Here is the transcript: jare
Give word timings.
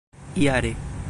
jare 0.35 0.75